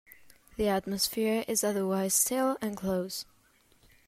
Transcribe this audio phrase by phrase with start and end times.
[0.57, 3.27] The atmosphere is otherwise stale and close.